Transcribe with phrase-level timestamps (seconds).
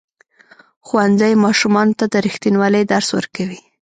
[0.87, 3.59] ښوونځی ماشومانو ته د ریښتینولۍ درس ورکوي.